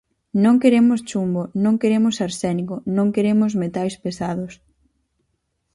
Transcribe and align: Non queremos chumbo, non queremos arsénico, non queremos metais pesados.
Non 0.43 0.55
queremos 0.63 0.99
chumbo, 1.09 1.41
non 1.63 1.75
queremos 1.81 2.15
arsénico, 2.27 2.75
non 2.97 3.07
queremos 3.15 3.51
metais 3.61 3.95
pesados. 4.03 4.53